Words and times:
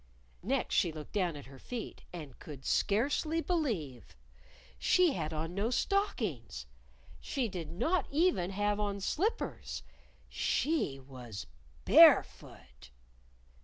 Next 0.41 0.73
she 0.73 0.91
looked 0.91 1.13
down 1.13 1.35
at 1.35 1.45
her 1.45 1.59
feet 1.59 2.01
and 2.11 2.39
could 2.39 2.65
scarcely 2.65 3.39
believe! 3.39 4.15
She 4.79 5.13
had 5.13 5.31
on 5.31 5.53
no 5.53 5.69
stockings! 5.69 6.65
She 7.19 7.47
did 7.47 7.71
not 7.71 8.07
even 8.09 8.49
have 8.49 8.79
on 8.79 8.99
slippers. 8.99 9.83
_She 10.31 10.99
was 10.99 11.45
barefoot! 11.85 12.89